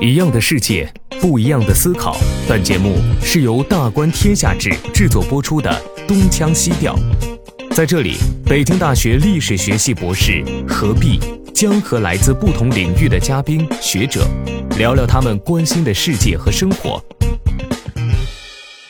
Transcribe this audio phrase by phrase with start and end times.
[0.00, 2.16] 一样的世界，不一样的思考。
[2.48, 5.70] 本节目是由大观天下志制作播出的
[6.06, 6.96] 《东腔西调》。
[7.74, 11.20] 在这里，北京大学历史学系博士何必
[11.54, 14.26] 将和来自不同领域的嘉宾学者
[14.78, 17.02] 聊聊他们关心的世界和生活。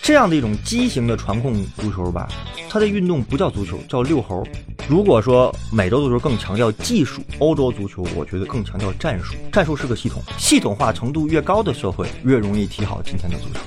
[0.03, 2.27] 这样的一种畸形的传控足球吧，
[2.71, 4.43] 它的运动不叫足球，叫遛猴。
[4.89, 9.35] 如果说美洲足球更强调技术，欧洲足球我觉得更强调战术。
[9.53, 13.61] 战术是个系统，系统化程度越高的社会，越容易踢好今天的足球。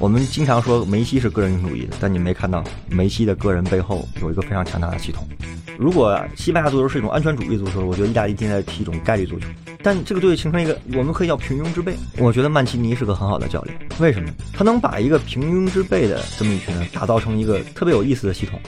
[0.00, 5.24] 我们经常说梅西是个人英雄主义的，但你没看到梅西的个人背后有一个非常强大的系统。
[5.78, 9.46] 如果西班牙足球是一种安全主义足球，我觉得意大利现在踢一种概率足球。
[9.80, 11.94] 但这个队形成一个我们可以叫平庸之辈。
[12.18, 14.28] 我觉得曼奇尼是个很好的教练，为什么？
[14.52, 18.58] 他能把一个平庸之辈的这么一群人打造成一个特别有意思的系统。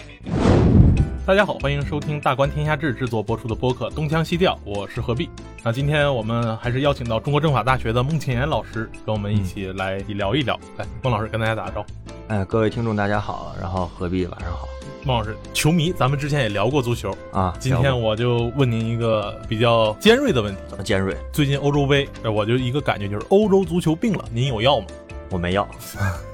[1.26, 5.28] 大家好，欢迎收听大观天下志制作播出的播客《东腔西调》，我是何必。
[5.64, 10.56] 那今天我们还是邀请到中国政法大学的孟庆岩老师，跟我们一起来聊一聊。
[10.76, 11.88] 来，孟老师跟大家打个招呼。
[12.28, 14.68] 哎，各位听众大家好，然后何必晚上好。
[15.04, 20.60] 孟老师，球迷，咱们之前也聊过足球啊，今天我就问您一个比较尖锐的问题。
[20.68, 21.16] 怎么尖锐？
[21.32, 24.86] 最近欧洲杯，我就一个感觉就是欧洲足球病了，您有药吗？
[25.32, 25.68] 我没药，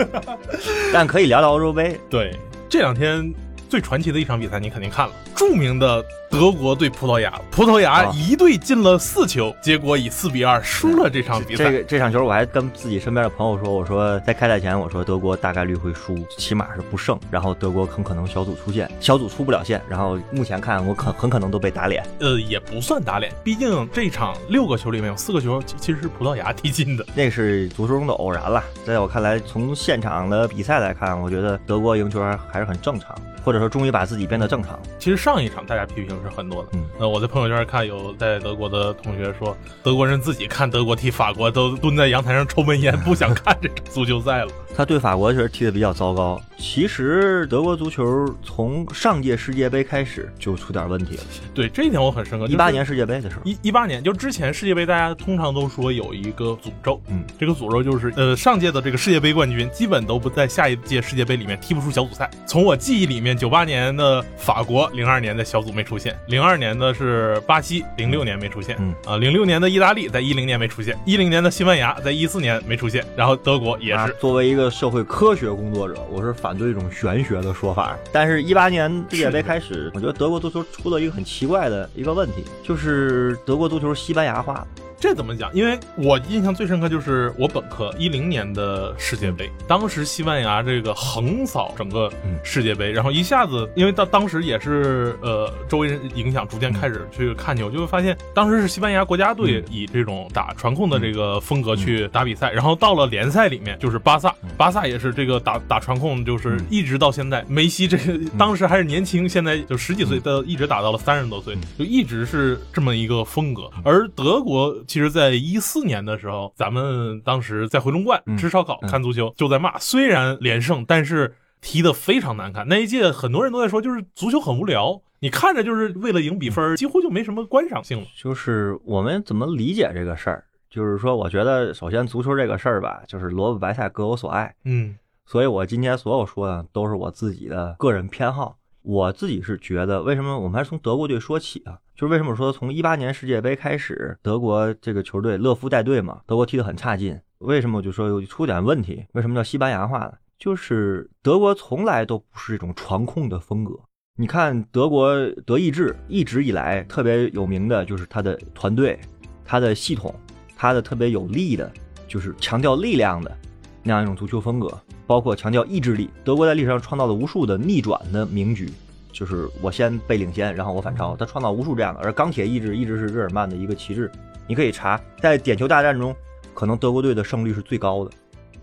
[0.93, 1.99] 但可以聊聊欧洲杯。
[2.11, 2.37] 对，
[2.69, 3.33] 这两天
[3.73, 6.05] 最传奇的一场比赛，你肯定看了，著名的。
[6.33, 11.65] 德国对葡萄牙，葡萄牙一队进了四球，结果以四比二输了这场比赛。
[11.65, 22.03] 这个这场球我还跟自己身边的朋友说，我说在开赛前我说德国大概率会输，起码是不胜，然后德国很可能小组出线，小组出不了线，然后目前看我可很 可能都被打脸。
[22.21, 28.65] 呃，也不算打脸，毕竟这场六个球里面有四个球其实是葡萄牙踢进的，那是足球中的偶然了。
[28.87, 34.81] 在我看来，从现场的比赛来看，我觉得德国赢球还是很正常，或者说终于把自己变得正常。
[34.99, 36.22] 其实上一场大家批评。
[36.23, 44.51] 是很多的，嗯，呃，我在朋友圈看有在德国的同学说，德国人自己看德国踢法国都蹲在阳台上抽闷烟，不想看这场足球赛了。
[44.75, 46.41] 他对法国确实踢得比较糟糕。
[46.57, 51.23] 其实德国足球从上届世界杯开始就出点问题了。
[51.53, 52.47] 对这一点我很深刻。
[52.47, 62.31] 一八年世界杯的时候，一一八年就之前世界杯，大家通常都说有一个诅咒，嗯，这个诅咒就是呃上届的这个世界杯冠军基本都不在下一届世界杯里面踢不出小组赛。
[62.47, 74.15] 从我记忆里面，九八年的法国，零二年的小组没出现，零二年的是巴西，零六年没出现，嗯啊，零六年的意大利在一零年没出现，一零年的西班牙在一四年没出现，然后德国也是。
[74.21, 76.53] 作为一个社会科学工作者，我是反。
[76.63, 84.65] 对一种玄学的说法，但是，一八年世界杯开始，我觉得德国足球出了一个很奇怪的一个问题，就是德国足球西班牙化。
[85.03, 85.53] 这怎么讲？
[85.53, 92.09] 因为我印象最深刻就是我本科一零年的世界杯，当时西班牙这个横扫整个
[92.45, 114.73] 世界杯，然后一下子，因为到当时也是呃周围人影响，逐渐开始去看球，就会发现当时是西班牙国家队以这种打传控的这个风格去打比赛，然后到了联赛里面就是巴萨，巴萨也是这个打打传控，就是一直到现在，梅西这个 当时还是年轻，现在就十几岁的，一直打到了三十多岁，就一直是这么一个风格，而德国。
[114.93, 119.79] 其实，在一四年的时候，咱们当时在回龙观吃烧烤、看足球，就在骂。
[119.79, 122.69] 虽然连胜，但是踢得非常难看。
[122.69, 128.07] 那一届很多人都在说，就是足球很无聊，你看着就是为了赢比分，几乎就没什么观赏性了。
[128.15, 130.45] 就是我们怎么理解这个事儿？
[130.69, 134.55] 就是说，我觉得首先足球这个事儿吧，就是萝卜白菜各有所爱。
[134.67, 134.95] 嗯，
[135.25, 138.59] 所以我今天所有说的都是我自己的个人偏好。
[138.83, 141.79] 我自己是觉得，为什么我们还是从德国队说起啊？
[141.95, 147.21] 就是为什么说从一八年世界杯开始，德国这个球队勒夫带队嘛，德国踢得很差劲。
[147.39, 149.05] 为什么我就说有出点问题？
[149.13, 150.13] 为什么叫西班牙化呢？
[150.39, 153.79] 就是德国从来都不是这种传控的风格。
[154.19, 155.15] 你看德国
[155.47, 158.99] 德意志一直以来特别有名的就是他的团队、
[159.45, 160.15] 他的系统、
[160.57, 161.71] 他的特别有力的，
[162.09, 163.37] 就是强调力量的
[163.83, 164.81] 那样一种足球风格。
[165.07, 168.71] 包括强调意志力，德国在历史上创造了无数的逆转的名局，
[169.13, 172.01] 就是我先被领先，然后我反超，他创造无数这样的。
[172.01, 174.11] 而钢铁意志一直是日耳曼的一个旗帜，
[174.47, 176.15] 你可以查，在点球大战中，
[176.55, 178.11] 可能德国队的胜率是最高的，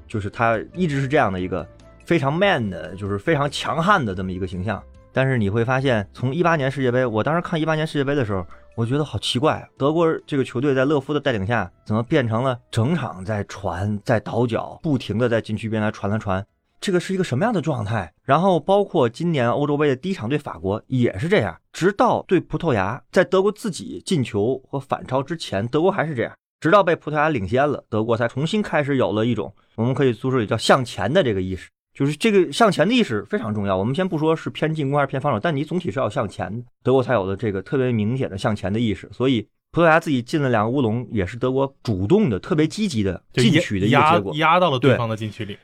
[0.07, 1.65] 就是他一直是这样的一个
[2.03, 4.83] 非常 man 的，就是非常强悍的这么一个形象。
[5.13, 8.45] 但是你会发现，从一八年世界杯，我当时看一八年世界杯的时候。
[8.75, 16.45] 我觉得好奇怪，德国这个球队在勒夫的带领下，怎么变成了整场在传、在倒脚，不停的在禁区边来传来传？
[16.79, 18.13] 这个是一个什么样的状态？
[18.23, 31.69] 然后包括今年欧洲杯的第一场对法国也是这样，直到对葡萄牙，在德国自己进球和反超之前，德国还是这样，直到被葡萄牙领先了，德国才重新开始有了一种我们可以说是叫向前的这个意识。
[31.91, 33.75] 就是这个向前的意识非常重要。
[33.75, 36.63] 我们先不说是偏进攻还是偏防守，但你总体是要向前的。
[36.81, 39.09] 德国才有了这个特别明显的向前的意识。
[39.11, 44.33] 所以葡萄牙自己进了两个乌龙，也是德国主动的、特别积极的就进取的一个结果。
[44.35, 45.57] 压到了对对方的禁区里。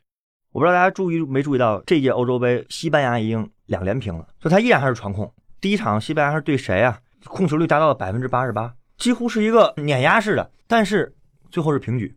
[0.56, 5.30] 我不知道大家注意没注意到，这届欧洲杯西班牙已经两连平了，就他依然还是传控。
[5.60, 6.98] 第一场西班牙是对谁啊？
[7.26, 11.14] 控球率达到了百分之八十八，几乎是一个碾压式的，但是
[11.52, 12.16] 最后是平局。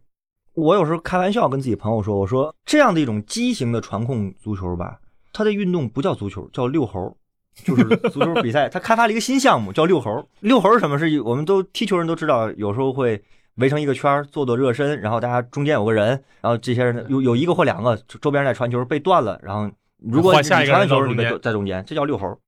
[0.55, 5.01] 我有时候开玩笑跟自己朋友说，我说这样的一种畸形的传控足球吧，
[5.33, 7.17] 它的运动不叫足球，叫遛猴，
[7.65, 10.25] 就是足球比赛，它开发了一个新项目叫遛猴。
[10.39, 10.97] 遛猴是什么？
[10.97, 13.21] 是我们都踢球人都知道，有时候会
[13.59, 16.09] 围成一个圈儿做做热身，然后大家中间有个人，
[16.41, 22.39] 然后这些人有有一个或两个周边人在传球被断了，然后如果你传的球你被在中间，这叫遛猴，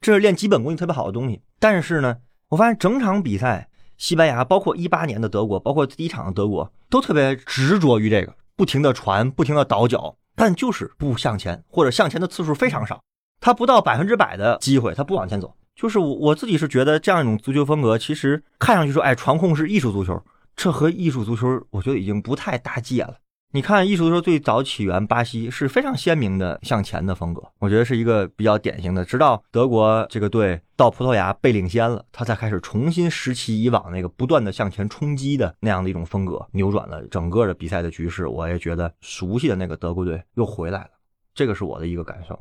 [0.00, 1.40] 这是练基本功特别好的东西。
[1.58, 2.16] 但是呢，
[2.50, 13.00] 我发现整场比赛，西班牙包括一八年的德国，包括第一场的德国，都特别执着于这个，不停的传，不停的倒脚，但就是不向前，或者向前的次数非常少。
[13.40, 15.54] 他不到百分之百的机会，他不往前走。
[15.74, 20.20] 就是我我自己是觉得这样一种足球风格，其实看上去说，哎，传控是艺术足球，
[20.58, 23.16] 这和艺术足球我觉得已经不太搭界了。
[23.52, 29.04] 你看，艺术足球最早起源巴西是非常鲜明的向前的风格，我觉得是一个比较典型的。
[29.04, 38.26] 直到德国这个队到葡萄牙被领先了，他才开始重新拾起以往那个不断的向前冲击的那样的一种风格，扭转了整个的比赛的局势。
[38.26, 40.90] 我也觉得熟悉的那个德国队又回来了，
[41.32, 42.36] 这个是我的一个感受。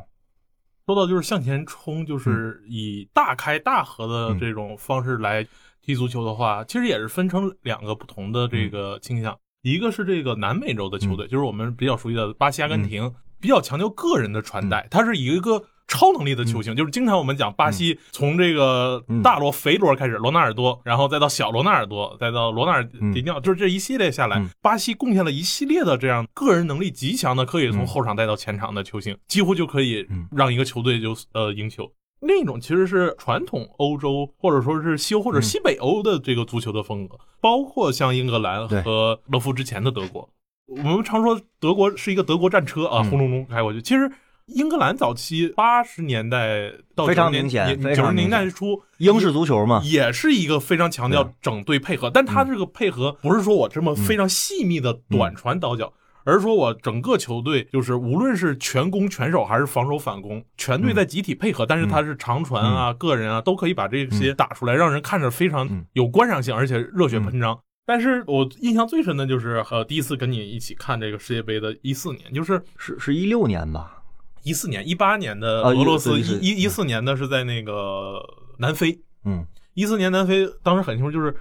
[0.87, 5.45] 说到就是向前冲，就是以大开大合的这种方式来
[5.87, 9.39] 踢足球的话，其实也是分成两个不同的这个倾向。
[9.61, 30.05] 一个是这个南美洲的球队，就是我们比较熟悉的巴西、阿根廷，比较强调个人的传带，它是以一个超能力的球星，就是经常我们讲巴西从这个大罗肥罗开始，罗纳尔多，然后再到小罗纳尔多，再到罗纳尔迪尼奥，就是这一系列下来，巴西贡献了一系列的这样个人能力极强的，可以从后场带到前场的球星，几乎就可以
[30.35, 31.89] 让一个球队就呃赢球。
[32.19, 40.27] 另一种其实是传统欧洲或者说是西欧或者西北欧的这个足球的风格，包括像英格兰和勒夫之前的德国。
[40.65, 43.81] 我们常说德国是一个德国战车啊，轰隆隆开过去。
[43.81, 44.11] 其实
[44.47, 55.93] 英格兰早期八十年代到非常明显，九十年代初英式足球嘛，也是一个非常强调整队配合，但它这个配合不是说我这么非常细密的短传倒脚。
[56.27, 67.57] 而是说，我整个球队就是无论是全攻全守还是防守反攻，全队在集体配合，但是他是长传啊、个人啊都可以把这些打出来，让人看着非常有观赏性，而且热血喷张。
[67.85, 74.03] 但是我印象最深的就是呃，第一次跟你一起看这个世界杯的一四年，就是是是一六年吧，
[74.43, 78.21] 一四年、一八年的俄罗斯，一一一四年的是在那个
[78.57, 81.33] 南非，嗯，一四年南非当时很清楚，就是。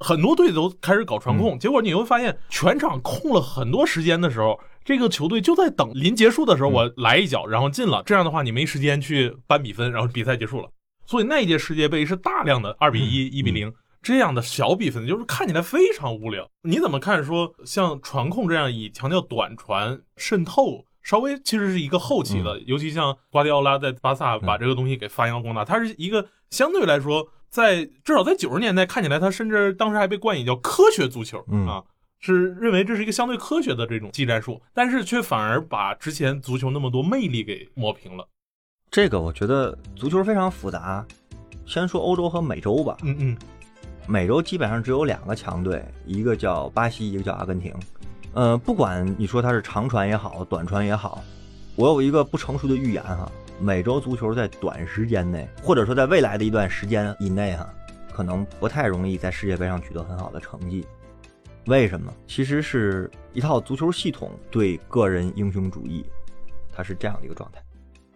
[0.00, 8.02] 很多队都开始搞传控，结果你会发现全场空了很多时间的时候，这个球队就在等临结束的时候，我来一脚，然后进了。
[8.06, 10.70] 这样的话，你没时间去扳比分，然后比赛结束了。
[11.04, 16.48] 所以那一届世界杯是大量的二比一、一比零这样的小比分，就是看起来非常无聊。
[16.62, 17.24] 你怎么看？
[17.24, 27.28] 说像传控这样以强调短传渗透，稍微其实是一个后期的，尤其像瓜迪奥拉在巴萨把这个东西给发扬光大，它是一个相对来说。
[27.48, 31.82] 在至少在九十年代看起来，他甚至当时还被冠以叫科学足球啊，
[32.20, 38.28] 是认为这是一个相对科学的这种技战术，但是却反而把之前足球那么多魅力给磨平了。
[38.90, 41.06] 这个我觉得足球非常复杂，
[41.66, 42.96] 先说欧洲和美洲吧。
[43.02, 43.36] 嗯嗯，
[44.06, 47.74] 美洲基本上只有两个强队，一个叫巴西，一个叫阿根廷。
[48.34, 51.22] 呃，不管你说它是长传也好，短传也好，
[51.76, 53.30] 我有一个不成熟的预言哈。
[53.60, 57.68] 美洲足球在短时间内，或者说在未来的一段时间以内，哈，
[58.12, 60.86] 可能不太容易在世界杯上取得很好的成绩。
[61.66, 62.12] 为什么？
[62.26, 66.04] 其实是一套足球系统对个人英雄主义，
[66.72, 67.60] 它是这样的一个状态。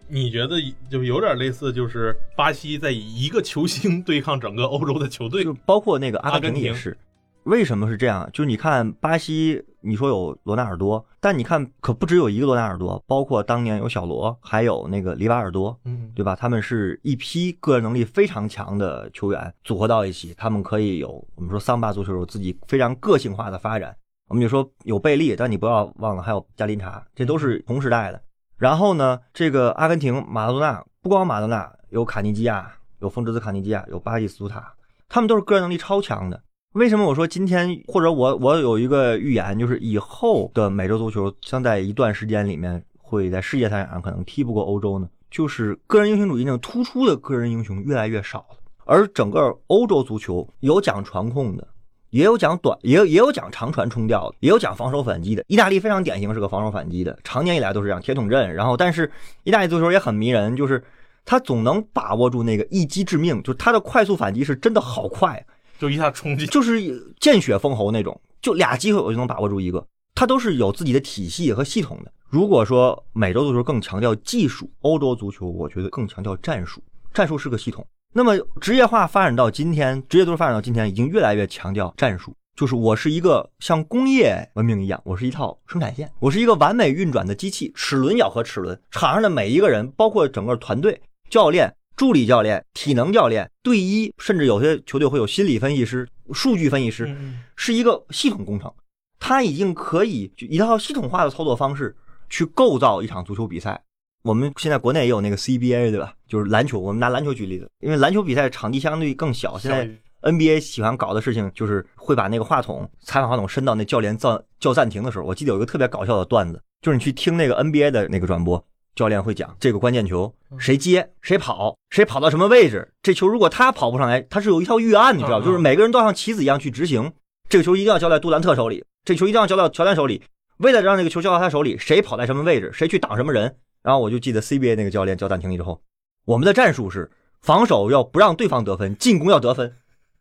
[0.07, 0.57] 你觉得
[0.89, 6.97] 就有点类似，就是巴西在以一个球星对抗整个欧洲的球队，就包括那个阿根廷也是。
[7.45, 8.29] 为什么是这样？
[8.31, 16.35] 就是你看巴西，你说有罗纳尔多，但你看可不只有一个罗纳尔多，包括当年有小罗，还有那个里瓦尔多，嗯，对吧？
[16.35, 23.95] 他们是一批个人能力非常强的球员组合到一起，他们可以有我们说桑巴足球有自己非常个性化的发展。
[24.29, 28.21] 我们就说有贝利，但你不要忘了还有加林查，这都是同时代的。
[28.57, 34.73] 然后呢，这个阿根廷马拉多纳不光马拉多纳，有卡尼基亚，有风之子卡尼基亚，有巴蒂斯图塔，
[35.09, 36.41] 他们都是个人能力超强的。
[36.73, 45.07] 为什么我说今天或者我我有一个预言，就是以后的美洲足球将在一段时间里面会在世界赛场上可能踢不过欧洲呢？
[45.29, 51.67] 就是个人英雄主义那种突出的个人英雄越来越少了，而整个欧洲足球有讲传控的，
[52.09, 55.43] 也有讲短，也有也有讲长传冲吊的，也有讲防守反击的。
[55.47, 58.51] 意大利非常典型是个防守反击的，常年以来都是这样铁桶阵。
[58.51, 59.11] 然后，但是
[59.43, 60.83] 意大利足球也很迷人，就是
[61.23, 65.45] 他总能把握住那个一击致命，就是他的快速反击是真的好快。
[65.83, 66.81] 就一下冲击，就是
[67.19, 69.85] 见血封喉那种，就俩机会我就能把握住一个。
[70.15, 72.11] 他都是有自己的体系和系统的。
[72.29, 76.81] 如果说美洲足球更强调技术，欧洲足球我觉得更强调战术，
[77.13, 77.85] 战术是个系统。
[78.13, 97.15] 那么职业化发展到今天，职业足球发展到今天，已经越来越强调战术，就是我是一个像工业文明一样，我是一套生产线，我是一个完美运转的机器，齿轮咬合齿轮，场上的每一个人，包括整个团队、教练、助理教练、体能教练、队医，甚至有些球队会有心理分析师、数据分析师，
[97.55, 98.71] 是一个系统工程。
[99.19, 101.95] 他已经可以一套系统化的操作方式
[102.29, 103.81] 去构造一场足球比赛。
[104.23, 106.13] 我们现在国内也有那个 CBA，对吧？
[106.27, 109.57] 就是篮球，我们拿篮球举例子，因为篮球比赛场地相对更小。
[109.57, 109.87] 现在
[110.29, 115.25] NBA 喜欢搞的事情就是会把那个话筒、采访话筒伸到那教练暂叫暂停的时候。
[115.25, 127.11] 我记得有一个特别搞笑的段子，就是你去听那个 NBA 的那个转播，教练会讲这个关键球谁接谁跑，谁跑到什么位置，这球如果他跑不上来，他是有一套预案，你知道，就是每个人都像棋子一样去执行。
[127.49, 128.83] 这个球一定要交在杜兰特手里。
[129.03, 130.23] 这球一定要交到乔丹手里，
[130.57, 133.55] 为了让这个球交到他手里，谁跑在什么位置，谁去挡什么人。
[133.81, 135.81] 然后我就记得 CBA 那个教练叫暂停之后，
[136.25, 139.75] 我们的战术是防守要不让对方得分，进攻要得分。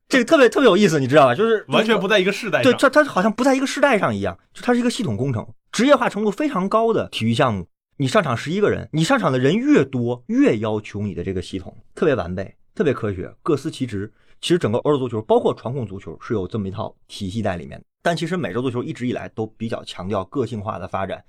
[0.08, 1.34] 这个特别特别有意思，你知道吧？
[1.34, 2.72] 就是 完全不在一个世代上。
[2.72, 7.66] 对，他他好像不在一个世代上一样，就它是一个系统工程，职业化程度非常高的体育项目。
[8.02, 14.12] 你上场十一个人，你上场的人越多，越要求你的这个系统特别完备、特别科学、各司其职。
[14.40, 17.80] 其实整个欧洲足球，包括传控足球，是有这么一套体系在里面。
[18.02, 21.22] 但其实美洲足球一直以来都比较强调个性化的发展，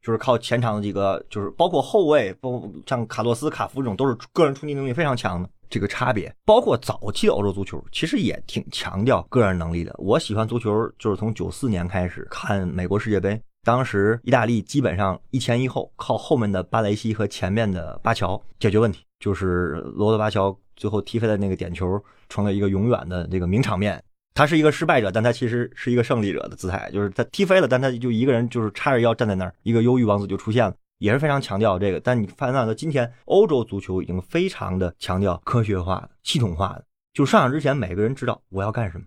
[0.00, 5.50] 就是靠前场的几个，就是包括后卫，包括像卡洛斯、卡夫这种，都是个人冲击能力非常强的。
[5.68, 9.94] 这个差别，包括早期的欧洲足球，其实也挺强调个人能力的。
[9.98, 24.00] 我喜欢足球，就是从九四年开始看美国世界杯，当时意大利基本上一前一后，靠后面的巴雷西和前面的巴乔解决问题，就是罗德巴乔最后踢飞的那个点球，成了一个永远的这个名场面。
[24.34, 32.00] 他是一个失败者，但他其实是一个胜利者的姿态，就是他踢飞了，但他就一个人就是叉着腰站在那儿，一个忧郁王子就出现了，也是非常强调这个。
[32.00, 39.04] 但你发现到今天，欧洲足球已经非常的强调科学化、系统化的，就上场之前每个人知道我要干什么，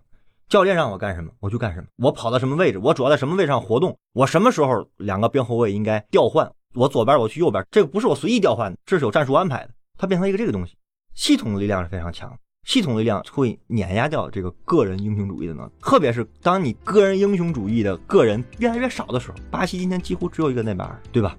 [0.48, 10.74] 教练让我干什么我就干什么，我跑到什么位置，我主要在什么位置上活动，我什么时候两个边后卫应该调换，我左边我去右边，这个不是我随意调换的，这是有战术安排的，它变成一个这个东西，
[11.14, 12.34] 系统的力量是非常强。
[12.66, 19.36] 系统力量会碾压掉这个个人英雄主义的能力，特别是当你个人英雄主义的个人越来越少的时候。
[19.50, 21.36] 巴西今天几乎只有一个内马尔，对吧？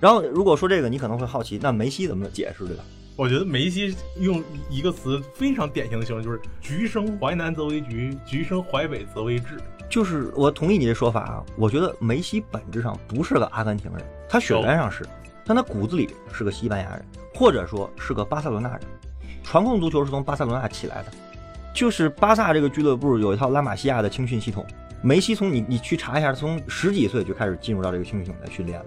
[0.00, 2.84] 然后如果说这个，你可能会好奇，那梅西怎么解释，对吧？
[3.16, 9.44] 我觉得梅西用一个词非常典型的形容，就是“橘生淮南则为橘，橘生淮北则为枳”。
[9.88, 15.04] 就是我同意你的说法啊，我觉得梅西本质上不是个阿根廷人，他血缘上是，
[15.44, 17.04] 但他骨子里是个西班牙人，
[17.34, 18.80] 或者说是个巴塞罗那人。
[19.44, 21.12] 传控足球是从巴塞罗那起来的，
[21.74, 24.64] 就是巴萨这个俱乐部有一套拉玛西亚的青训系统。
[25.02, 28.86] 梅西从你你去查一下，从十几岁就开始进入到这个青训系统来训练了。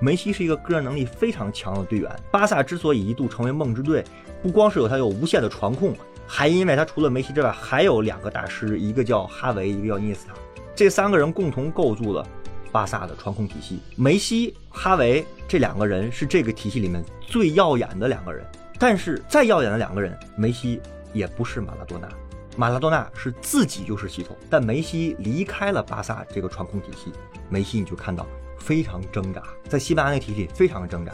[0.00, 2.10] 梅西是一个个人能力非常强的队员。
[2.30, 4.04] 巴萨之所以一度成为梦之队，
[4.42, 5.94] 不光是有他有无限的传控，
[6.26, 10.34] 还因为他除了梅西之外还有两个大师，一个叫哈维，一个叫涅斯塔，
[10.74, 12.26] 这三个人共同构筑了
[12.70, 13.80] 巴萨的传控体系。
[13.96, 18.44] 梅西、哈维这两个人是这个体系里面最耀眼的两个人。
[18.80, 20.80] 但是再耀眼的两个人，梅西
[21.12, 22.08] 也不是马拉多纳，
[22.56, 27.12] 马拉多纳是自己就是系统，但梅西离开了巴萨这个传控体系，
[27.48, 28.24] 梅西你就看到
[28.58, 31.12] 非常挣扎，在西班牙那体系非常挣扎，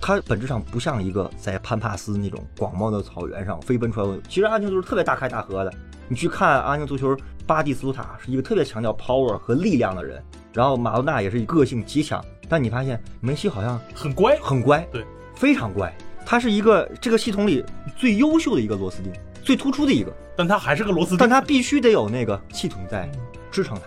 [0.00, 4.20] 他本质上不像一个在潘帕斯那种广袤的草原上飞奔出来的。
[4.28, 5.72] 其实阿根廷足球特别大开大合的，
[6.08, 7.16] 你去看阿根廷足球，
[7.46, 15.04] 巴蒂斯图塔是一个特别强调 power 和力量的人，然后马拉多纳也是个性极强，但你发现梅西好像很乖，很乖，对，
[15.34, 15.92] 非常乖。
[16.26, 17.64] 他是一个这个系统里
[17.96, 19.10] 最优秀的一个螺丝钉，
[19.42, 23.10] 最突出的一个，但他还是个螺丝钉，但他必须得有那个系统在
[23.50, 23.82] 支撑他。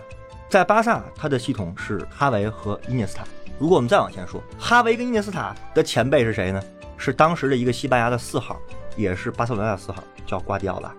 [0.52, 3.24] 在巴萨，他的系统是哈维和伊涅斯塔。
[3.58, 6.62] 如果我们再往前说，哈维跟伊涅斯塔的前辈是谁呢？
[6.98, 8.60] 是当时的一个西班牙的四号，
[8.94, 10.94] 也是巴塞罗那四号，叫瓜迪奥拉。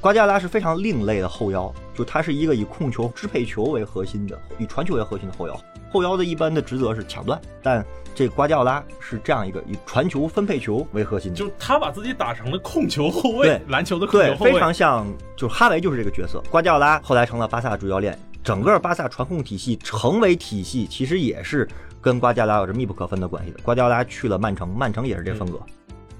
[0.00, 5.60] 瓜迪奥拉是非常另类的后腰，就他是一个以控球、支配球为核心的，以传球为核心的后腰。
[5.90, 7.84] 后腰的一般的职责是抢断，但
[8.14, 15.04] 这瓜迪奥拉是这样一个以传球分配球为核心的，就他把自己打成了控球后卫，篮球的控球后卫，非常像，
[15.36, 16.40] 就哈维就是这个角色。
[16.52, 21.66] 瓜迪奥拉后来成了巴萨主教练，整个巴萨传控体系成为体系，其实也是
[21.98, 23.58] 跟瓜迪奥拉有着密不可分的关系的。
[23.62, 25.58] 瓜迪奥拉去了曼城，曼城也是这风格。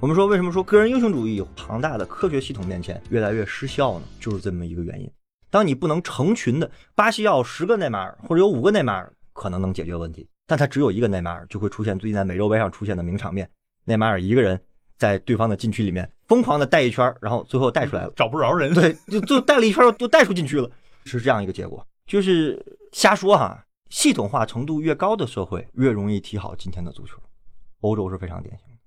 [0.01, 4.07] 我们说为什么说个人英雄主义庞大的科学系统面前越来越失效呢？
[4.19, 5.11] 就是这么一个原因。
[5.51, 10.27] 当你不能成群的，巴西要十个内马尔或者有五个内马尔，可能能解决问题。
[10.47, 13.47] 但他只有一个内马尔，就会出现最近在美洲杯上出现的名场面：
[13.85, 14.59] 内马尔一个人
[14.97, 18.73] 在对方的禁区里面疯狂的带一圈，然后最后带出来了，找不着人。
[18.73, 20.71] 对，就就带了一圈，就带出禁区了，
[21.05, 21.87] 是这样一个结果。
[22.07, 27.19] 就是瞎说哈，系统化程度越高的社会越容易踢好今天的足球。
[27.81, 28.79] 欧洲是非常典型的，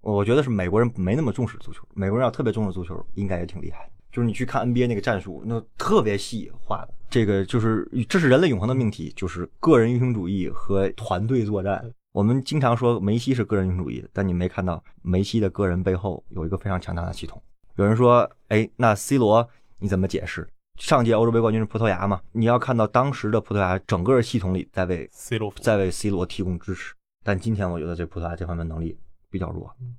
[0.00, 3.88] 我觉得是美国人没那么重视足球，美国人要特别重视足球，应该也挺厉害。
[4.10, 11.82] 就是你去看 NBA 那个战术，那特别细化的，这个就是这是人类永恒的命题，就是个人英雄主义和团队作战。
[12.12, 17.42] 我们经常说梅西是个人英雄主义，但你没看到梅西的个人背后有一个非常强大的系统。
[17.76, 19.48] 有人说，哎，那 C 罗
[19.78, 20.46] 你怎么解释？
[20.76, 22.20] 上届欧洲杯冠军是葡萄牙嘛？
[22.32, 28.98] 你要看到当时的葡萄牙整个系统里在为 C 罗在为 C 罗提供支持，但今天我觉得这葡萄牙这方面能力
[29.30, 29.70] 比较弱。
[29.80, 29.96] 嗯，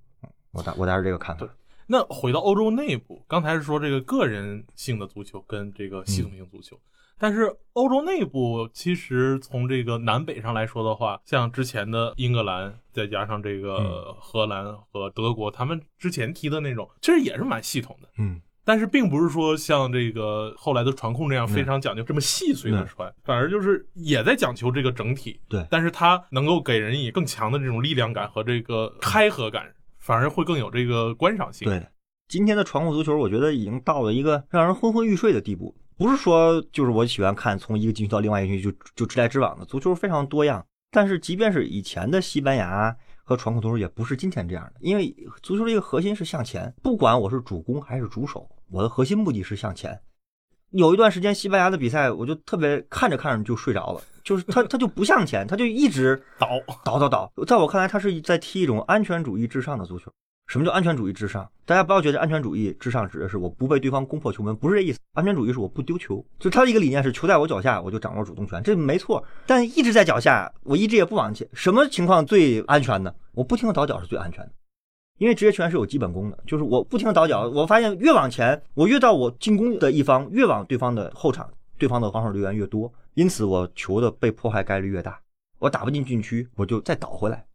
[0.52, 1.48] 我大我大是这个看法。
[1.86, 6.80] 那回到欧洲内部，刚才是说这个个人性的足球跟这个系统性足球，
[7.20, 18.10] 但是欧洲内部其实从这个南北上来说的话，像之前的英格兰，再加上这个荷兰和德国，他们之前踢的那种，其实也是蛮系统的。
[18.18, 25.40] 嗯，但是并不是说像这个后来的传控这样非常讲究这么细碎的传，反而就是也在讲求这个整体。
[25.48, 29.66] 对，但是它能够给人以更强的这种力量感和这个开合感。
[30.06, 31.66] 反而会更有这个观赏性。
[31.66, 31.82] 对，
[32.28, 35.74] 今天的传控足球，我觉得已经到了一个让人昏昏欲睡的地步。
[35.96, 40.62] 不是说就是我喜欢看从一个禁区到另外一个禁区就就直来直往的足球非常多样。
[40.92, 42.94] 但是即便是以前的西班牙
[43.24, 44.74] 和传控足球，也不是今天这样的。
[44.82, 49.98] 因为足球的一个核心是向前，不管我是主攻还是主守，我的核心目的是向前。
[50.72, 54.02] 有一段时间西班牙的比赛，我就特别看着看着就睡着了。
[54.24, 56.48] 就是他，他就不向前，他就一直 倒
[56.84, 57.32] 倒倒倒。
[57.46, 60.12] 在我看来，他是在踢一种安全主义至上的足球。
[60.48, 61.48] 什么叫安全主义至上？
[61.66, 64.98] 大家不要觉得安全主义至上指的是我不被对方攻破球门，不是这意思。
[65.14, 69.24] 安全主义是我不丢球，就他的一个理念是球在我脚下，我就掌握主动权，这没错。
[69.46, 71.48] 但一直在脚下，我一直也不往前。
[71.54, 73.14] 什么情况最安全呢？
[73.34, 74.52] 我不停的倒脚是最安全的，
[75.24, 82.92] 因为职业球员是有基本功的，就是我不停的倒脚，我发现越往前，我越到我进攻的一方，越往对方的后场，对方的防守队员越多。
[83.14, 85.18] 因此，我球的被破坏概率越大。
[85.60, 87.46] 我打不进禁区，我就再倒回来。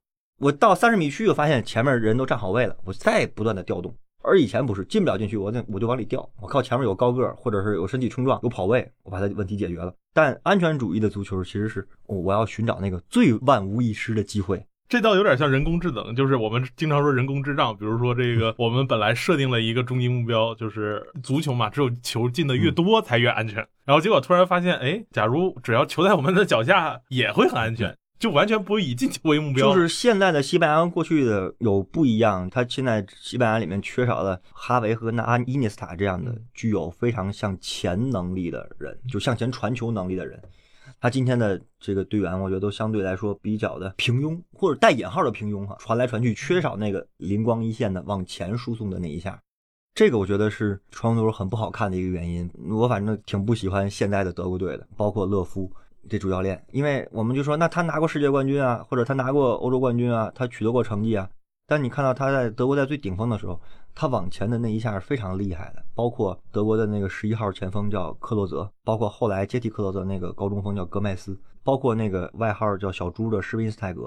[0.40, 3.94] 我到三十米区，我发现前面人都站好位了，我再不断的调动。
[4.22, 6.26] 而以前不是进不了禁区，我那我就往里调。
[6.40, 9.92] 我靠前面有高个或者是有身体冲撞、有跑位，我把它问题解决了。
[10.14, 14.64] 但安全主义的足球其实是我要寻找那个最万无一失的机会。
[14.88, 17.76] 这倒有点像人工智能，就是我们经常说人工智障。
[17.76, 23.56] 比如说这个， 我们本来设定了一个终极目标，就是足球嘛，只有球进的越多才越安全。
[23.84, 29.74] 然后结果突然发现，哎，假如只要球在我们的脚下，也会很安全，就完全不会以进球为目标。
[29.74, 40.40] 就是现在的西班牙过去的有不一样，他现在西班牙里面缺少了哈维和纳伊涅斯塔这样的具有非常向前能力的人，就向前传球能力的人。
[41.00, 49.40] 他今天的这个队员，我觉得都相对来说比较的平庸，或者带引号的平庸哈，传来传去缺少那个灵光一现的往前输送的那一下，
[49.94, 52.50] 这个我觉得是传球很不好看的一个原因。
[52.68, 55.70] 我反正挺不喜欢现在的德国队的，包括勒夫
[56.08, 61.28] 这主教练，因为我们就说那他拿过世界冠军啊，或者他拿过欧洲冠军啊，他取得过成绩啊，
[61.68, 63.60] 但你看到他在德国在最顶峰的时候。
[63.94, 74.02] 他往前的那一下是非常厉害的，包括德国的那个十一号前锋叫克洛泽，包括后来接替克洛泽那个高中锋叫戈麦斯，包括那个外号叫小猪的施宾斯泰格，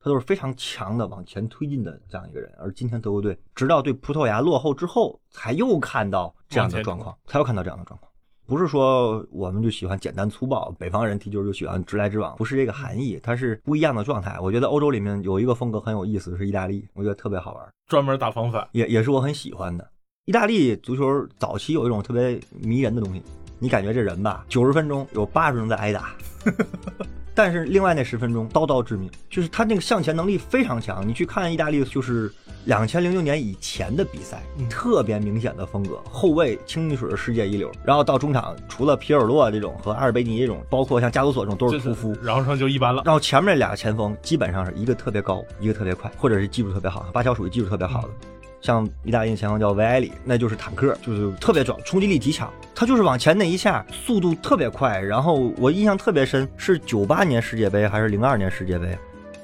[0.00, 2.52] 他都是非常强的往前推进的这样一个人。
[2.58, 8.10] 而今天德国队直到对葡萄牙落后之后，才又看到这样的状况，才又看到这样的状况。
[8.48, 14.38] 不是说我们就喜欢简单粗暴，北方人踢球就喜欢直来直往，不是这个含义，它是不一样的状态。
[14.40, 19.86] 我觉得欧洲里面有一个风格很有意思，是意大利，我觉得特别好玩，专门打防反，也也是我很喜欢的。
[20.24, 23.22] 意大利足球早期有一种特别迷人的东西，
[23.58, 26.14] 你感觉这人吧，九十分钟有八十分钟在挨打。
[27.38, 31.06] 但是另外那十分钟刀刀致命，就是他那个向前能力非常强。
[31.06, 32.28] 你去看意大利，就是
[32.64, 36.02] 两千零六年以前的比赛，特别明显的风格。
[36.10, 43.02] 后卫清一水世界一流，然后到中场，除了皮尔洛这种和阿尔贝尼这种，包括像加图索这种都是屠夫，然后上就一般了。
[43.04, 47.06] 然后前面俩前锋基本上是一个特别高，一个特别快，或者是技术特别好。
[47.12, 48.08] 巴乔属于技术特别好的。
[48.60, 52.52] 像意大利前锋叫维埃里，那就是坦克，就是特别壮，冲击力极强。
[52.74, 54.98] 他就是往前那一下，速度特别快。
[54.98, 58.96] 然后我印象特别深，是九八年世界杯还是零二年世界杯？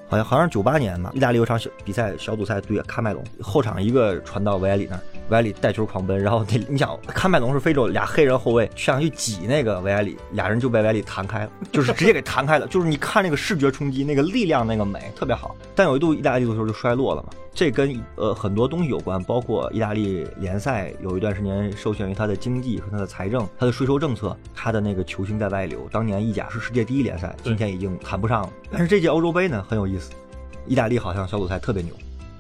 [0.07, 1.11] 好像好像是九八年吧。
[1.15, 12.67] 意大利有场小比赛，小组赛对喀麦隆，后场一个传到维埃里那儿，维埃里带球狂奔，然后那你想，喀麦隆是非洲俩黑人后卫，想去挤那个维埃里，俩人就被维埃里弹开了，就是直接给弹开了。
[12.67, 15.57] 就是你看那个视觉冲击，那个力量，那个美，特别好。
[15.75, 17.29] 但有一度意大利足球就衰落了嘛。
[17.55, 25.89] 这跟呃很多东西有关，包括意大利联赛有一段时间受限于它的经济和它的财政、它的税收政策，它的那个球星在外流。
[25.93, 28.53] 当年意甲是世界第一联赛，今天已经谈不上了。
[28.73, 30.11] 但是这届欧洲杯呢很有意思，
[30.67, 31.95] 意大利好像小组赛特别牛，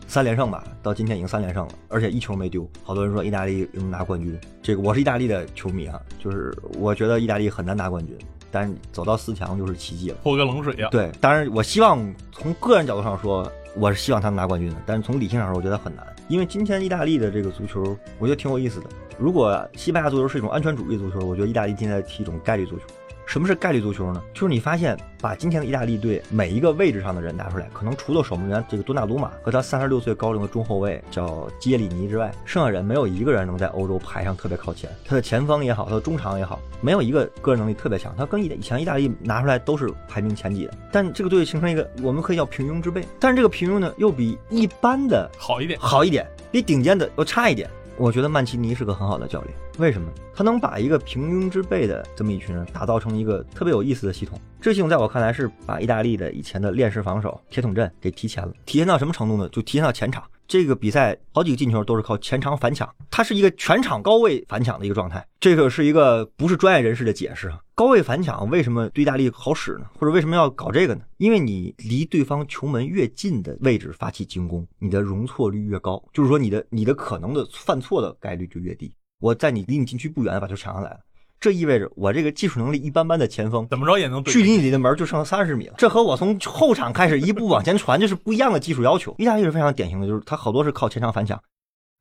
[0.06, 2.68] 三连胜吧，到今天已经三连胜了，而且一球没丢。
[2.82, 8.16] 好多人说意大利能拿冠军，这个我是意大利的球迷啊，就是我觉得意大利很难拿冠军，
[8.50, 10.88] 但是走到四强就是奇迹了，泼个冷水呀。
[10.90, 18.86] 对，当然我希望从个人角度上说，我是希望他们拿冠军的，但是从理性上说，我觉得很难，因为今天意大利的这个足球，我觉得挺有意思的。
[19.18, 22.82] 如果西班牙足球是一种安全主义足球，我觉得意大利现在踢一种概率足球。
[23.26, 24.22] 什么是概率足球呢？
[24.32, 34.90] 就是你发现把今天的意大利队每一个位置上的人拿出来，可能除了守门员这个多纳鲁马和他三十六岁高龄的中后卫叫杰里尼之外，剩下人没有一个人能在欧洲排上特别靠前。
[35.04, 38.14] 他的前锋也好，他的中场也好，没有一个个人能力特别强。
[38.16, 43.04] 他跟以以前意大利拿出来都是排名前几的，但这个队形成一个我们可以叫平庸之辈。
[43.18, 47.68] 但是这个平庸呢，又比一般的好一点，好一点，比顶尖的又差一点。
[47.96, 50.08] 我觉得曼奇尼是个很好的教练，为什么？
[50.32, 54.38] 他能把一个平庸之辈的这么一群人打造成一个特别有意思的系统。
[54.60, 58.52] 这系统在我看来是把意大利的以前的链式防守、铁桶阵给提前了。
[58.64, 59.48] 提前到什么程度呢？
[59.48, 60.22] 就提前到前场。
[60.46, 65.26] 这个比赛好几个进球都是靠前场反抢，它是一个全场高位反抢的一个状态。
[65.40, 67.58] 这个是一个不是专业人士的解释啊。
[67.74, 69.86] 高位反抢为什么对意大利好使呢？
[69.98, 71.00] 或者为什么要搞这个呢？
[71.16, 78.94] 因为你离对方球门越近的位置发起进攻，你的容错率越高，就是说你的你的可能的犯错的概率就越低。
[79.20, 81.00] 我在你离你禁区不远把球抢上来了。
[81.40, 85.74] 这意味着我这个技术能力一般般的前锋，怎么着也能距离你的门就剩三十米了。
[85.76, 89.14] 这和我从后场开始一步往前传，就是不一样的技术要求。
[89.18, 91.38] 意大利是非常典型的，就是他好多是靠前场反抢，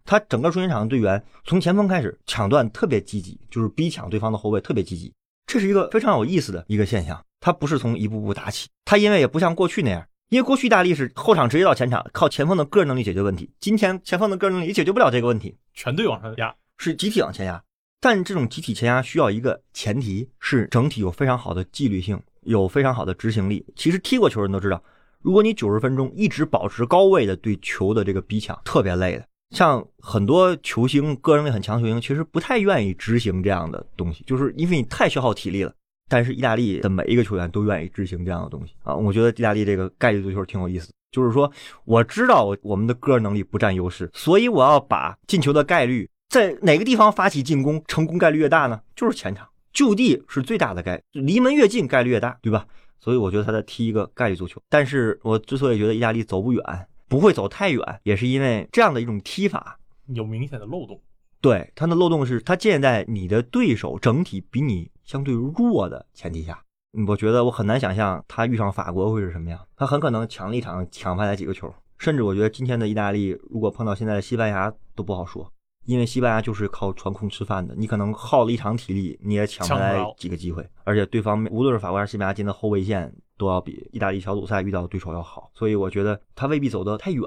[0.06, 5.12] 他整个中前场的队员从前锋开始抢断特别积极，就是逼抢对方的后卫特别积极。
[5.46, 7.22] 这是一个非常有意思的一个现象。
[7.42, 13.52] 他不是从一步步打起，他因为也不像过去那样，因为过去意大利是后场直接到前场，靠前锋的个人能力解决问题。
[13.60, 17.64] 今天前锋的个人能力也解决不了这个问题，全队往上压，是集体往前压。
[18.00, 23.66] 但这种集体前压需要一个前提是整体有非常好的纪律性，有非常好的执行力。
[23.78, 24.84] 其实踢过球人都知道，
[25.22, 29.26] 如果你九十分钟一直保持高位的对球的这个逼抢，特别累的。
[29.52, 35.74] 像很多球星个人力很强，球星其实不太愿意执行这样的东西，就是因为你太消耗体力了。
[36.10, 38.94] 但是意大利的每一个球员都愿意执行这样的东西啊！
[38.94, 41.50] 我觉得意大利这个概率足球挺有意思，就是说
[41.86, 46.10] 我知道我们的个人能力不占优势，所以我要把进球的概率。
[46.34, 48.82] 在哪个地方发起进攻，成功概率越大呢？
[48.96, 52.66] 就是前场就地是最大的概率，离门越近概率越大，对吧？
[53.00, 54.60] 所以我觉得他在踢一个概率足球。
[54.68, 56.64] 但是我之所以觉得意大利走不远，
[57.08, 61.00] 不会走太远，也是因为这样的一种踢法有明显的漏洞。
[61.40, 66.60] 对，它的漏洞是它建在你的对手整体比你相对弱的前提下。
[67.08, 75.48] 我觉得我很难想象他遇上法国会是什么样，他很可能抢了一场抢回来几个球，甚至我觉得今天的意大利如果碰到现在的西班牙都不好说。
[75.86, 80.68] 因为西班牙就是靠传控吃饭的，你可能耗了一场体力，你也抢不来几个机会。
[80.84, 87.24] 而且对方无论是法国还是西班牙，进的后卫线都要比意大利小组赛遇到的对手要好，所以我觉得他未必走得太远。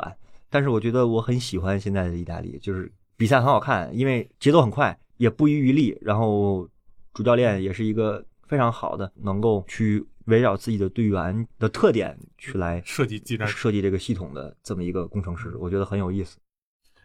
[0.49, 5.99] 但是我觉得我很喜欢现在的意大利，就是比赛很好看，因为节奏很快，也不遗余力。
[6.01, 6.69] 然后
[7.13, 16.37] 主教练也是一个非常好的，能够去围绕自己的队员的特点去来设计技战设计这个系统的这么一个工程师，我觉得很有意思。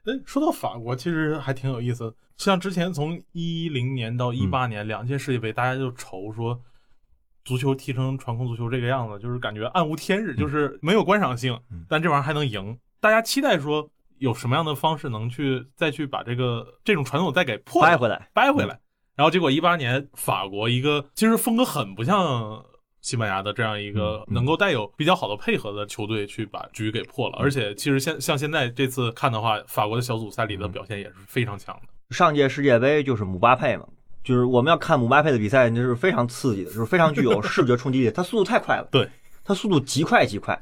[0.05, 2.15] 哎，说到法国，其实还挺有意思。
[2.37, 6.59] 像之前从一零年到一八年两届世界杯，大家就愁说，
[7.45, 11.59] 足球踢成传控足球这个样子，就是感觉暗无天日，就是没有观赏性。
[11.87, 13.87] 但这玩意儿还能赢，大家期待说
[14.17, 18.79] 有什么样的方式能去再去把这个这种传统再给破掰回来，掰回来。
[19.15, 22.65] 然后结果一八年法国一个其实风格很不像。
[23.01, 31.81] 西班牙的这样一个能够带有比较好的配合的球队去把局给破了，而且其实现像现在这次看的话，法国的小组赛里的表现也是非常强的。
[32.15, 33.87] 上届世界杯就是姆巴佩嘛，
[34.23, 38.11] 就是我们要看姆巴佩的比赛，那是非常刺激的，就是非常具有视觉冲击力。
[38.11, 39.09] 他速度太快了，对
[39.43, 40.59] 他速度极快极快。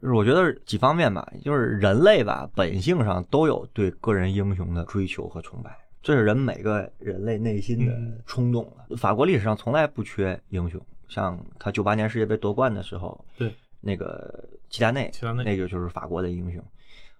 [0.00, 7.92] 就是我觉得几方面吧，就是人类吧，本性上都有对个人英雄的追求和崇拜，这是人每个人类内心的
[8.24, 8.72] 冲动。
[8.96, 10.80] 法国历史上从来不缺英雄。
[11.08, 16.62] 像他九八年世界杯夺冠的时候，对那个齐达内，齐达内那个就是法国的英雄。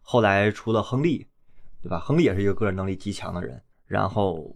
[0.00, 1.26] 后来除了亨利，
[1.82, 1.98] 对吧？
[1.98, 3.60] 亨利也是一个个人能力极强的人。
[3.86, 4.54] 然后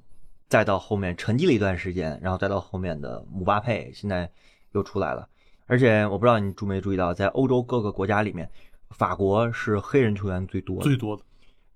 [0.48, 4.30] 再到后面沉寂了一段时间，然后再到后面的姆巴佩，现在
[4.72, 5.26] 又出来了。
[5.66, 8.46] 而且我不知道你注没注意到，在欧洲各个国家里面，
[8.90, 11.22] 法国是黑人球员最多的，最多的，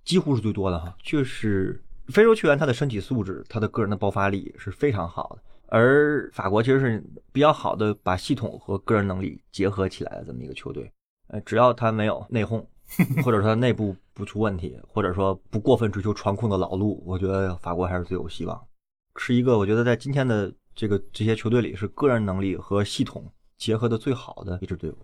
[0.05, 0.95] 几乎是最多的哈。
[1.03, 5.43] 就是非洲球员，他的身体素质，他的个人的爆发力是非常好的。
[5.69, 10.93] 而法国其实是比较好的把系统和个人能力结合起来的这么一个球队，
[11.29, 12.65] 呃，只要他没有内讧，
[13.25, 18.61] 或者说内部不出问题，或者说不过分追求传控的老路，我觉得法国还是最有希望，
[19.17, 24.99] 是一个我觉得在今天的这个这些球队里是个人能力和系统结合的最好的一支队伍。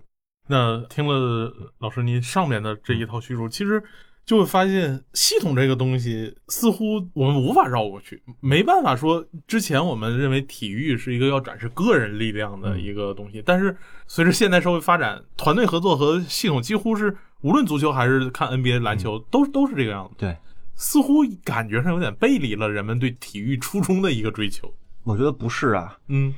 [0.48, 3.82] 那听了老师您上面的这一套叙述，其实
[4.24, 20.14] 就会发现系统这个东西似乎我们无法绕过去，没办法说之前我们认为体育是一个要展示个人力量的一个东西，但是随着现代社会发展，团队合作和系统几乎是无论足球还是看 NBA 篮球，都都是这个样子。
[20.18, 20.36] 对，
[20.76, 24.72] 似乎感觉上有点背离了人们对体育初衷的一个追求。
[25.02, 26.32] 我觉得不是啊，嗯，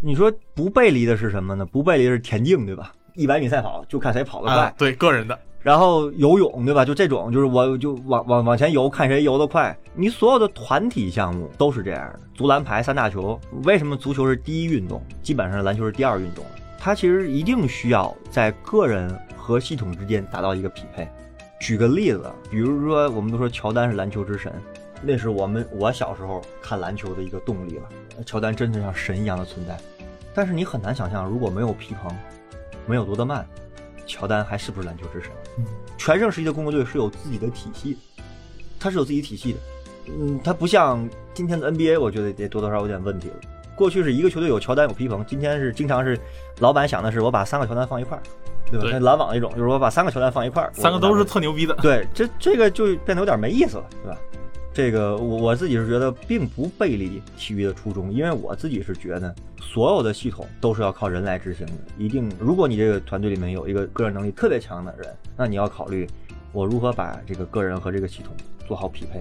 [0.00, 1.66] 你说不背离的是什么呢？
[1.66, 2.94] 不背离的是田径，对吧？
[3.14, 6.84] 一百米赛跑就看谁跑得快，啊，对个人的，然后游泳，对吧？
[6.84, 9.76] 就这种，就是我就往往往前游，看谁游得快。
[9.94, 15.02] 你所有的团体项目都是这样的，足篮排三大球，为什么足球是第一运动？
[15.22, 16.44] 基本上篮球是第二运动。
[16.78, 21.08] 它其实一定需要在个人和系统之间达到一个匹配。
[21.60, 24.52] 举个例子，比如说我们都说乔丹是篮球之神，
[25.02, 28.22] 那是我们我小时候看篮球的一个动力了。
[28.24, 29.76] 乔丹真的像神一样的存在，
[30.32, 32.16] 但是你很难想象，如果没有皮蓬，
[32.86, 33.44] 没有罗德曼，
[34.08, 35.30] 乔丹还是不是篮球之神？
[35.96, 38.24] 全盛时期的公牛队是有自己的体系的，
[38.80, 39.58] 他是有自己体系的。
[40.06, 43.34] 嗯，他不像今天的 NBA，我觉得也多多少少有点问题了。
[43.76, 46.18] 过去是一个球队有乔丹有皮蓬，今天是经常是
[46.58, 48.22] 老板想的是我把三个乔丹放一块儿，
[48.70, 48.84] 对吧？
[48.84, 51.74] 对那篮网那种就是我把三个乔丹放一块儿，三个都是特牛逼的。
[51.76, 54.18] 对，这这个就变得有点没意思了，对吧？
[54.78, 61.72] 这个我我自己是觉得并不背离体育的初衷，因为我自己是觉得所有的系统都是要靠人来执行的。
[61.98, 66.06] 一定，如果你这个团队里面有一个个人能力特别强的人，那你要考虑
[66.52, 68.32] 我如何把这个个人和这个系统
[68.68, 69.20] 做好匹配。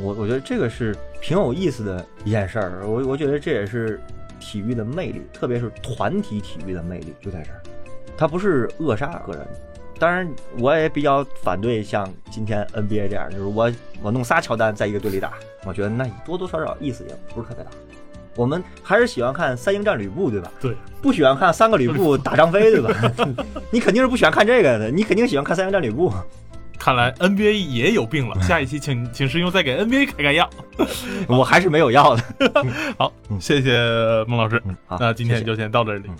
[0.00, 2.86] 我我觉得这个是挺有意思的一件事儿。
[2.86, 4.00] 我我觉得这也是
[4.38, 7.60] 体育的魅力，特别是团体体育的魅力就在这儿，
[8.16, 9.44] 它不是扼杀个人。
[10.02, 13.70] 当然，我也比较反对像今天 NBA 这样，就是我
[14.02, 15.34] 我弄仨乔丹在一个队里打，
[15.64, 17.70] 我觉得那多多少少意思也不是特别大。
[18.34, 20.50] 我们还是喜欢看三英战吕布，对吧？
[20.60, 22.90] 对，不喜欢看三个吕布打张飞，对吧？
[23.70, 26.12] 你肯定是不喜欢看这个的，你肯定喜欢看三英战吕布。
[26.80, 28.42] 看来 NBA 也有病了。
[28.42, 30.50] 下一期请请师兄再给 NBA 开开药。
[31.28, 32.22] 我还是没有药的。
[32.98, 33.70] 好，谢谢
[34.26, 34.60] 孟老师。
[34.98, 36.08] 那今天就先到这里。
[36.08, 36.16] 嗯